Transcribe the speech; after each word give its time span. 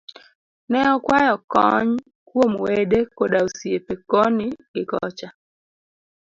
Ne 0.69 0.79
okwayo 0.95 1.35
kony 1.51 1.89
kuom 2.27 2.51
wede 2.63 2.99
koda 3.17 3.39
osiepe 3.47 3.93
koni 4.09 4.47
gikocha 4.73 5.29